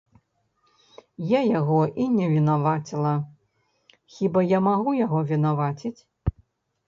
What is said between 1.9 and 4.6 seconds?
і не вінаваціла, хіба я